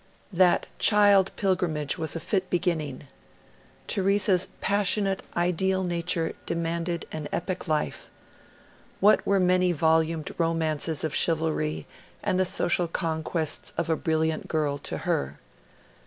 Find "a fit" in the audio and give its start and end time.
2.15-2.49